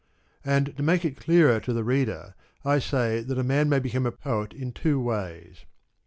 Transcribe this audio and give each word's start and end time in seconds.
And, 0.43 0.75
to 0.77 0.81
make 0.81 1.05
it 1.05 1.19
clearer 1.21 1.59
to 1.59 1.73
the 1.73 1.83
reader 1.83 2.33
I 2.65 2.79
say 2.79 3.21
that 3.21 3.37
a 3.37 3.43
man 3.43 3.69
may 3.69 3.77
become 3.77 4.07
a 4.07 4.11
poet 4.11 4.51
in 4.51 4.71
two 4.71 4.99
ways. 4.99 5.65